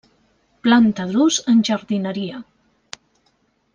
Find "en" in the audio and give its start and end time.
1.53-1.61